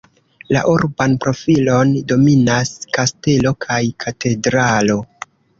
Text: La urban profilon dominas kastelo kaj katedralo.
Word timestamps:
La 0.55 0.61
urban 0.71 1.13
profilon 1.25 1.93
dominas 2.13 2.73
kastelo 2.97 3.55
kaj 3.67 3.81
katedralo. 4.07 5.01